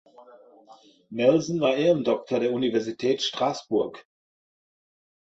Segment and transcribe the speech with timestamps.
[1.11, 4.03] Nelson war Ehrendoktor der Universität Straßburg.